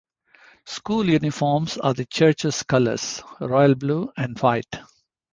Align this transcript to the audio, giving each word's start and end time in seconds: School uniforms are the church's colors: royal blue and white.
School 0.65 1.07
uniforms 1.09 1.77
are 1.77 1.93
the 1.93 2.05
church's 2.07 2.63
colors: 2.63 3.21
royal 3.39 3.75
blue 3.75 4.11
and 4.17 4.35
white. 4.39 4.77